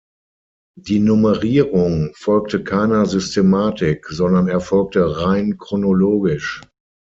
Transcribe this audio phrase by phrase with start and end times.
[0.79, 6.63] Die Nummerierung folgte keiner Systematik, sondern erfolgte rein chronologisch.